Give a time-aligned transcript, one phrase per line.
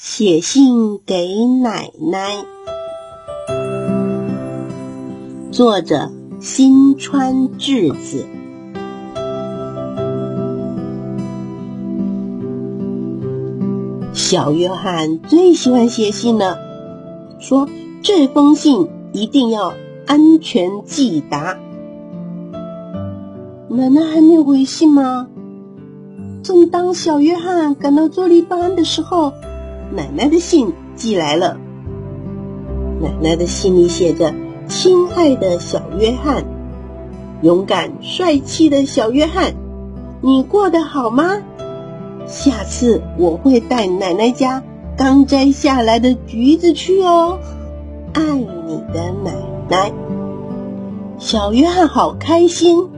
[0.00, 1.26] 写信给
[1.60, 2.44] 奶奶，
[5.50, 8.24] 作者新川智子。
[14.12, 16.56] 小约翰最喜欢写信了，
[17.40, 17.68] 说
[18.00, 19.74] 这封信一定要
[20.06, 21.58] 安全寄达。
[23.68, 25.26] 奶奶还没有回信吗？
[26.44, 29.32] 正当小约翰感到坐立不安的时候。
[29.90, 31.56] 奶奶的信寄来了。
[33.00, 34.34] 奶奶的信里写着
[34.68, 36.44] ：“亲爱的小约翰，
[37.42, 39.54] 勇敢帅气的小约翰，
[40.20, 41.38] 你过得好吗？
[42.26, 44.62] 下次我会带奶奶家
[44.96, 47.38] 刚摘下来的橘子去哦。
[48.12, 49.32] 爱你的奶
[49.68, 49.92] 奶。”
[51.18, 52.88] 小约翰好开心，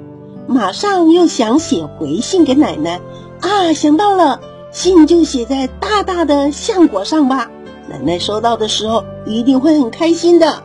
[0.46, 3.00] 马上又想写回信给奶奶
[3.40, 3.72] 啊！
[3.72, 4.40] 想到了。
[4.70, 7.50] 信就写在大大的橡果上吧，
[7.88, 10.62] 奶奶收到的时候一定会很开心的。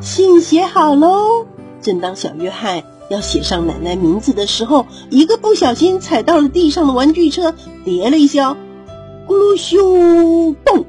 [0.00, 1.46] 信写好喽，
[1.80, 8.56] 正当小约翰要写上奶奶名字的时候，一个不小心踩到了地上的玩具车，跌了一跤，
[9.26, 10.84] 咕噜咻嘣，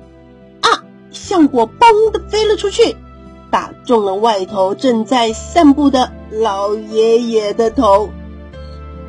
[0.61, 2.95] 啊，橡果嘣的飞了出去，
[3.49, 8.09] 打中了外头正在散步的老爷爷的头。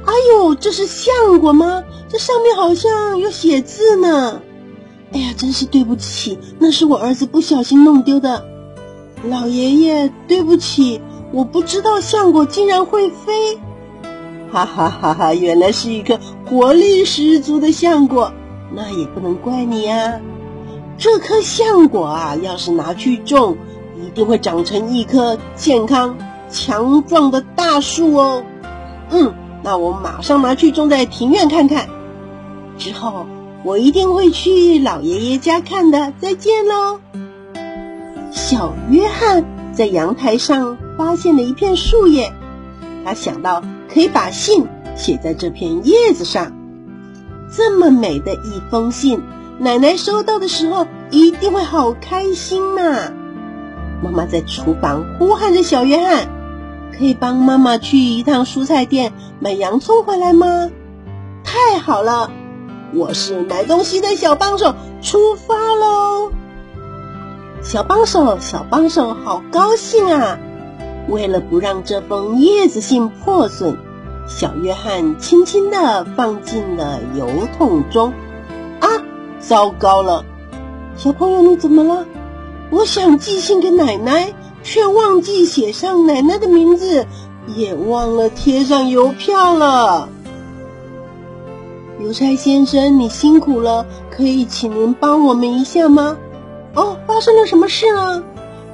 [0.07, 1.83] 哎呦，这是橡果吗？
[2.09, 4.41] 这上面好像有写字呢。
[5.13, 8.45] 哎呀，真是对不起，那是我儿子不小心弄丢的。
[9.25, 11.01] 老爷爷，对不起，
[11.33, 13.59] 我不知道橡果竟然会飞。
[14.53, 15.35] 哈哈哈哈！
[15.35, 16.19] 原来是一颗
[16.49, 18.33] 活力十足的橡果，
[18.73, 20.21] 那也不能怪你呀。
[20.97, 23.57] 这颗橡果啊，要是拿去种，
[23.97, 26.17] 一定会长成一棵健康
[26.49, 28.45] 强壮的大树哦。
[29.11, 29.35] 嗯。
[29.63, 31.89] 那我马上拿去种在庭院看看，
[32.79, 33.27] 之后
[33.65, 36.13] 我一定会去老爷爷家看的。
[36.21, 37.01] 再见喽！
[38.31, 42.33] 小约翰在阳台上发现了一片树叶，
[43.05, 43.63] 他想到
[43.93, 46.53] 可以把信写在这片叶子上。
[47.51, 49.21] 这么美的一封信，
[49.59, 53.13] 奶奶收到的时候一定会好开心呐！
[54.03, 56.29] 妈妈在厨房呼喊着小约翰。
[56.99, 60.71] 可以帮妈妈去一趟蔬菜店买洋葱回来吗？
[61.45, 62.31] 太好了，
[62.95, 66.31] 我是买东西的小帮手，出发喽！
[67.63, 70.39] 小帮手，小帮手，好高兴啊！
[71.09, 73.77] 为了不让这封叶子信破损，
[74.27, 78.13] 小约翰轻轻地放进了邮筒中。
[78.81, 78.89] 啊，
[79.39, 80.25] 糟糕了！
[80.97, 82.07] 小朋友，你怎么了？
[82.71, 84.33] 我想寄信给奶奶。
[84.67, 87.07] 却忘记写上奶奶的名字，
[87.55, 90.09] 也忘了贴上邮票了。
[92.01, 96.17] 邮差先生，你辛苦了，可以请您帮我们一下吗？
[96.75, 98.25] 哦，发生了什么事呢？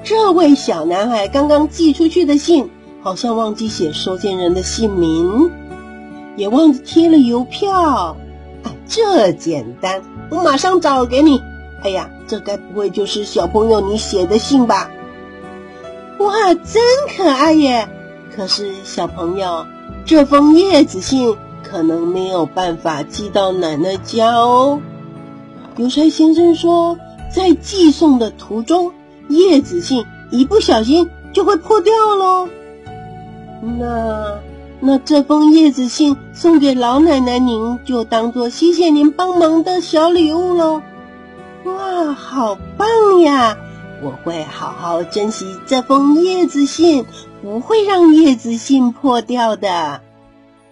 [0.03, 2.71] 这位小男孩刚刚寄出去的信，
[3.03, 5.51] 好像忘记写收件人的姓名，
[6.37, 7.71] 也忘记贴了邮票。
[7.79, 8.17] 啊
[8.89, 11.39] 这简单，我马上找给你。
[11.83, 14.91] 哎呀，这该不会就是小朋友你写的信吧？
[16.23, 16.83] 哇，真
[17.17, 17.89] 可爱耶！
[18.35, 19.67] 可是小朋友，
[20.05, 24.81] 这封叶子信可能没有办法寄到奶奶家哦。
[25.77, 26.97] 邮差先生说，
[27.35, 28.93] 在寄送的途中，
[29.29, 32.49] 叶子信一不小心就会破掉喽。
[33.63, 34.39] 那
[34.81, 40.83] 那这封叶子信送给老奶奶，您就当做谢谢您帮忙的小礼物喽。
[41.65, 43.57] 哇，好棒呀！
[44.03, 47.07] 我会好好珍惜这封叶子信，
[47.41, 50.03] 不会让叶子信破掉的。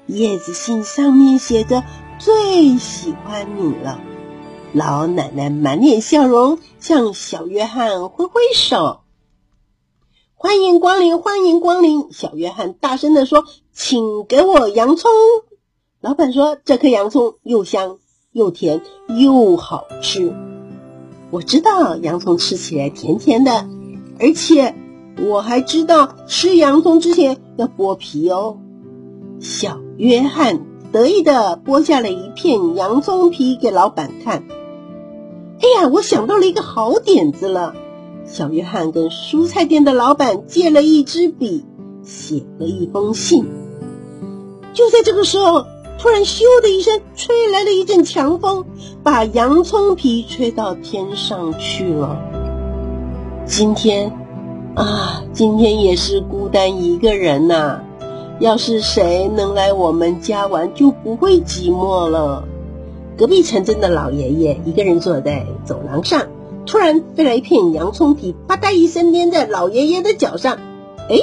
[0.07, 1.85] 叶子信上面写着
[2.19, 4.01] “最喜欢你了”。
[4.75, 9.03] 老奶奶满脸笑容，向小约翰挥挥手
[10.35, 15.09] ：“欢迎光临，欢迎光临！”小约翰大声地说：“请给我洋葱。”
[16.03, 17.99] 老板说：“这颗洋葱又香
[18.33, 20.35] 又甜又好吃。”
[21.31, 23.69] 我知道洋葱吃起来甜甜的，
[24.19, 24.75] 而且
[25.29, 28.59] 我还知道吃洋葱之前要剥皮哦。
[29.39, 30.61] 小约翰
[30.93, 34.45] 得意的剥下了一片洋葱皮给老板看。
[35.61, 37.75] 哎呀，我想到了一个好点子了！
[38.27, 41.65] 小约翰跟蔬菜店的老板借了一支笔，
[42.03, 43.47] 写了一封信。
[44.73, 45.65] 就在这个时候。
[46.01, 48.65] 突然，咻的一声，吹来了一阵强风，
[49.03, 52.19] 把洋葱皮吹到天上去了。
[53.45, 54.11] 今天，
[54.75, 57.83] 啊，今天也是孤单一个人呐。
[58.39, 62.45] 要是谁能来我们家玩，就不会寂寞了。
[63.19, 66.29] 隔壁城镇的老爷爷一个人坐在走廊上，
[66.65, 70.57] 突然飞来一片洋葱皮，吧嗒一声粘在老爷爷的脚上。
[71.11, 71.19] 哎，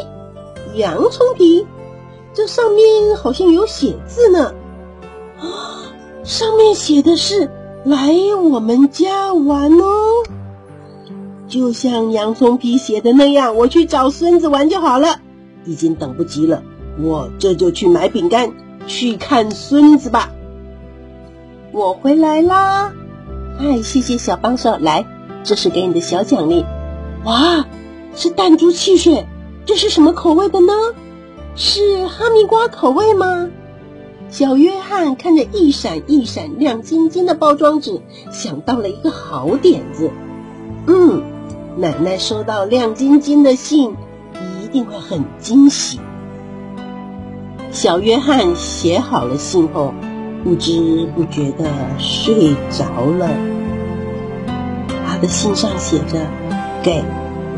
[0.75, 1.65] 洋葱皮，
[2.35, 4.53] 这上面好像有写字呢。
[5.39, 5.92] 啊，
[6.24, 7.51] 上面写的是
[7.86, 8.13] “来
[8.51, 10.24] 我们家玩哦”，
[11.48, 15.19] 就像洋葱皮写的那样，我去找孙子玩就好了。
[15.66, 16.63] 已经等不及了，
[17.00, 18.51] 我这就去买饼干，
[18.88, 20.31] 去看孙子吧。
[21.72, 22.94] 我回来啦！
[23.60, 25.06] 哎，谢谢小帮手，来，
[25.44, 26.66] 这是给你的小奖励。
[27.25, 27.66] 哇，
[28.16, 29.28] 是弹珠汽水，
[29.66, 30.74] 这是什么口味的呢？
[31.56, 33.50] 是哈密瓜口味吗？
[34.29, 38.01] 小约翰看着一闪一闪亮晶晶的包装纸，
[38.31, 40.12] 想到了一个好点子。
[40.85, 41.24] 嗯，
[41.77, 43.95] 奶奶收到亮晶晶的信，
[44.63, 46.00] 一定会很惊喜。
[47.71, 49.94] 小约翰写好了信后。
[50.44, 51.65] 不知不觉的
[51.97, 52.85] 睡着
[53.18, 53.27] 了。
[55.06, 56.25] 他的信上写着
[56.83, 57.03] ：“给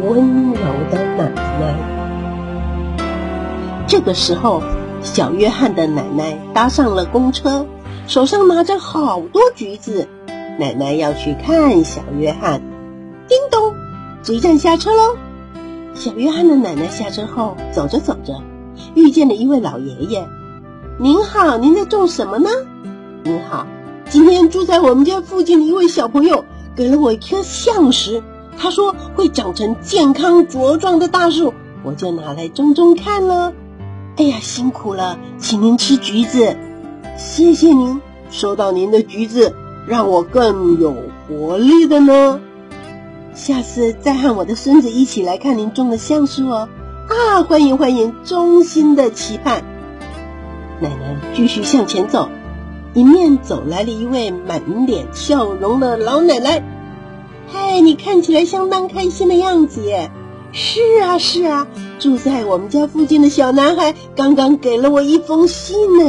[0.01, 1.29] 温柔的奶
[1.59, 1.75] 奶。”
[3.85, 4.63] 这个时候，
[5.01, 7.65] 小约翰的奶奶搭上了公车，
[8.07, 10.07] 手上拿着好多橘子。
[10.59, 12.61] 奶奶要去看小约翰。
[13.27, 13.73] 叮咚，
[14.23, 15.15] 这一站下车喽。
[15.95, 18.41] 小约翰的奶奶下车后，走着走着，
[18.93, 20.27] 遇见了一位老爷爷。
[20.97, 22.49] 您好，您在种什么呢？
[23.23, 23.65] 您好，
[24.09, 26.43] 今天住在我们家附近的一位小朋友
[26.75, 28.21] 给了我一颗橡石，
[28.57, 31.53] 他说会长成健康茁壮的大树，
[31.83, 33.53] 我就拿来种种看了。
[34.19, 36.57] 哎呀，辛苦了，请您吃橘子，
[37.17, 38.01] 谢谢您。
[38.29, 39.55] 收到您的橘子，
[39.87, 40.93] 让我更有
[41.25, 42.41] 活力的呢。
[43.33, 46.67] 下次再和我的孙子一起来看您种的橡树哦。
[47.07, 49.63] 啊，欢迎欢迎，衷心的期盼。
[50.81, 52.27] 奶奶继续向前走，
[52.95, 56.61] 迎面走来了一位满脸笑容的老奶奶。
[57.47, 60.11] 嗨，你看起来相当开心的样子耶！
[60.51, 61.67] 是啊，是啊，
[61.99, 66.05] 住在我们家附近的小男孩刚刚给了我一封信呢。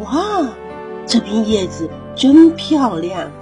[0.00, 0.46] 哇，
[1.06, 3.32] 这片叶子真漂亮。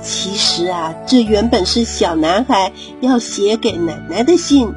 [0.00, 4.72] 其实啊，这原本是小男孩要写给奶奶的信。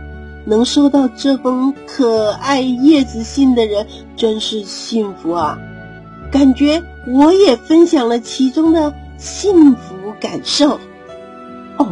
[0.46, 3.86] 能收到这封可爱叶子信的人
[4.16, 5.60] 真是幸福啊！
[6.32, 10.80] 感觉我也分享了其中的幸福感受。
[11.78, 11.90] 哦，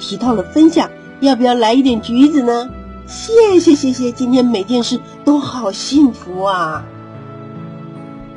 [0.00, 0.90] 提到了分享，
[1.20, 2.70] 要不要来一点橘子呢？
[3.12, 6.86] 谢谢谢谢，今天每件事都好幸福啊！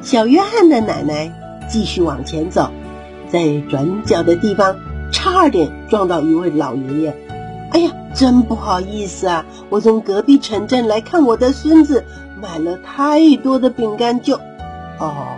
[0.02, 1.32] 小约翰的奶奶
[1.70, 2.70] 继续往前走，
[3.32, 4.76] 在转角的地方
[5.14, 7.16] 差点撞到一位老爷爷。
[7.72, 9.46] 哎呀，真不好意思啊！
[9.70, 12.04] 我从隔壁城镇来看我的孙子，
[12.42, 14.36] 买了太多的饼干就……
[15.00, 15.38] 哦，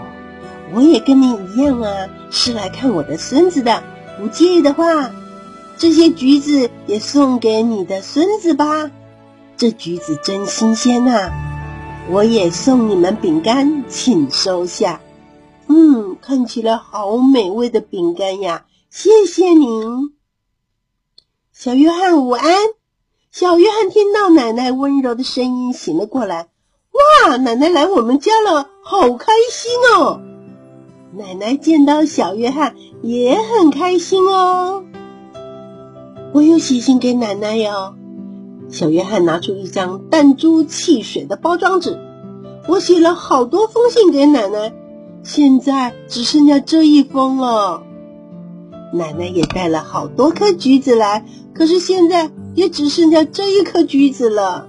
[0.73, 3.83] 我也跟你一样啊，是来看我的孙子的。
[4.19, 5.11] 不介意的话，
[5.77, 8.89] 这些橘子也送给你的孙子吧。
[9.57, 11.31] 这橘子真新鲜呐！
[12.11, 15.01] 我也送你们饼干，请收下。
[15.67, 18.65] 嗯，看起来好美味的饼干呀！
[18.91, 20.13] 谢谢您。
[21.51, 22.53] 小约翰，午安！
[23.31, 26.49] 小约翰听到奶奶温柔的声音，醒了过来。
[27.25, 30.21] 哇，奶奶来我们家了，好开心哦！
[31.13, 34.83] 奶奶见到小约翰也很开心哦。
[36.31, 37.96] 我有写信给奶奶哟。
[38.69, 41.99] 小约翰拿出一张弹珠汽水的包装纸，
[42.67, 44.73] 我写了好多封信给奶奶，
[45.23, 47.83] 现在只剩下这一封了。
[48.93, 51.25] 奶奶也带了好多颗橘子来。
[51.53, 54.67] 可是现在也只剩下这一颗橘子了，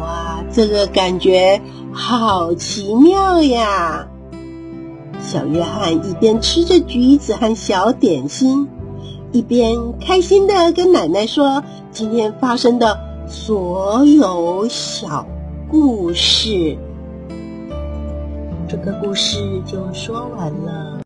[0.00, 1.60] 哇，这个感觉
[1.92, 4.06] 好奇妙呀！
[5.20, 8.68] 小约翰一边吃着橘子和小点心，
[9.32, 15.26] 一边开心的跟奶奶说今天发生的所有小
[15.70, 16.76] 故事。
[18.68, 20.92] 这个故事就说完了。